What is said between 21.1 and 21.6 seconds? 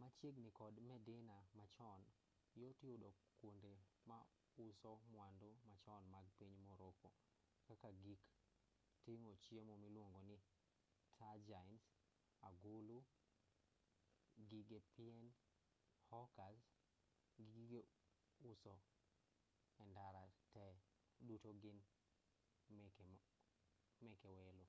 duto